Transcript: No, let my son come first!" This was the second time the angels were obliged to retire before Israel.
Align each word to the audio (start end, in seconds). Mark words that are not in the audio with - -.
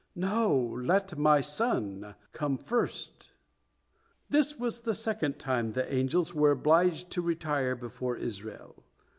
No, 0.15 0.57
let 0.83 1.15
my 1.15 1.41
son 1.41 2.15
come 2.33 2.57
first!" 2.57 3.33
This 4.31 4.57
was 4.57 4.81
the 4.81 4.95
second 4.95 5.37
time 5.37 5.73
the 5.73 5.93
angels 5.93 6.33
were 6.33 6.49
obliged 6.49 7.11
to 7.11 7.21
retire 7.21 7.75
before 7.75 8.15
Israel. 8.17 8.83